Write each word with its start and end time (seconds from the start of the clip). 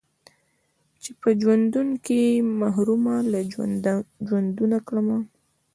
چې 1.01 1.11
په 1.21 1.29
ژوندون 1.41 1.89
کښې 2.05 2.17
يې 2.33 2.47
محرومه 2.61 3.15
له 3.31 3.39
ژوندونه 4.27 4.77
کړمه 4.87 5.17